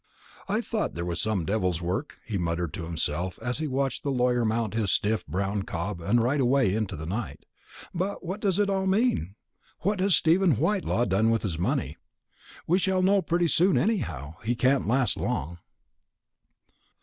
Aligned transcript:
"I 0.47 0.61
thought 0.61 0.95
there 0.95 1.05
was 1.05 1.21
some 1.21 1.45
devil's 1.45 1.79
work," 1.79 2.17
he 2.25 2.35
muttered 2.39 2.73
to 2.73 2.85
himself, 2.85 3.37
as 3.43 3.59
he 3.59 3.67
watched 3.67 4.01
the 4.01 4.09
lawyer 4.09 4.43
mount 4.43 4.73
his 4.73 4.89
stiff 4.91 5.23
brown 5.27 5.61
cob 5.61 6.01
and 6.01 6.23
ride 6.23 6.39
away 6.39 6.73
into 6.73 6.95
the 6.95 7.05
night; 7.05 7.45
"but 7.93 8.25
what 8.25 8.39
does 8.39 8.57
it 8.57 8.67
all 8.67 8.87
mean? 8.87 9.17
and 9.19 9.35
what 9.81 9.99
has 9.99 10.15
Stephen 10.15 10.53
Whitelaw 10.53 11.05
done 11.05 11.29
with 11.29 11.43
his 11.43 11.59
money? 11.59 11.97
We 12.65 12.79
shall 12.79 13.03
know 13.03 13.17
that 13.17 13.27
pretty 13.27 13.47
soon, 13.47 13.77
anyhow. 13.77 14.37
He 14.43 14.55
can't 14.55 14.87
last 14.87 15.17
long." 15.17 15.59